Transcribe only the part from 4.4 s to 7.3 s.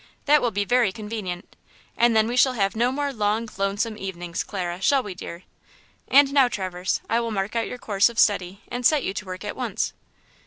Clara, shall we, dear? And now, Traverse, I will